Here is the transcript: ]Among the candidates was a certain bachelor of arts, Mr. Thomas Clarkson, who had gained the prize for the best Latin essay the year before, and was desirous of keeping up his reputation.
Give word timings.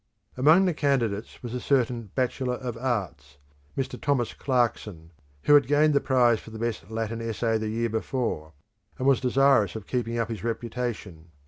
]Among 0.35 0.65
the 0.65 0.73
candidates 0.73 1.43
was 1.43 1.53
a 1.53 1.59
certain 1.59 2.09
bachelor 2.15 2.55
of 2.55 2.75
arts, 2.75 3.37
Mr. 3.77 4.01
Thomas 4.01 4.33
Clarkson, 4.33 5.11
who 5.43 5.53
had 5.53 5.67
gained 5.67 5.93
the 5.93 6.01
prize 6.01 6.39
for 6.39 6.49
the 6.49 6.57
best 6.57 6.89
Latin 6.89 7.21
essay 7.21 7.59
the 7.59 7.69
year 7.69 7.87
before, 7.89 8.53
and 8.97 9.07
was 9.07 9.21
desirous 9.21 9.75
of 9.75 9.85
keeping 9.85 10.17
up 10.17 10.29
his 10.29 10.43
reputation. 10.43 11.29